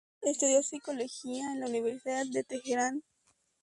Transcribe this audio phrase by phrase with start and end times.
[0.23, 3.03] Estudió psicología en la Universidad de Teherán.